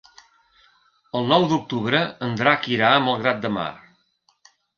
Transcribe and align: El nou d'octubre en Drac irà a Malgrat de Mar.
El 1.19 1.29
nou 1.31 1.45
d'octubre 1.51 1.99
en 2.29 2.33
Drac 2.41 2.67
irà 2.77 2.89
a 2.95 3.05
Malgrat 3.09 3.45
de 3.45 3.53
Mar. 3.61 3.69